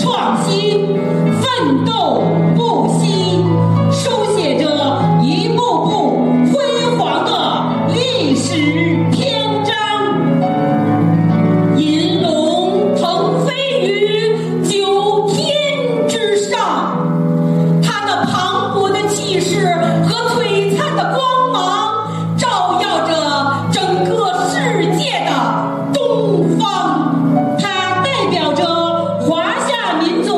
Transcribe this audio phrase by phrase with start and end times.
[0.00, 0.86] 创新
[1.40, 2.22] 奋斗
[2.54, 3.42] 不息。
[3.90, 4.65] 书写着
[29.98, 30.35] 民族